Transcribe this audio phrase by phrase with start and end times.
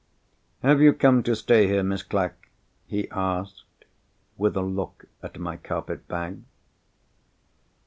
[0.63, 2.49] "Have you come to stay here, Miss Clack?"
[2.87, 3.65] he asked,
[4.35, 6.39] with a look at my carpet bag.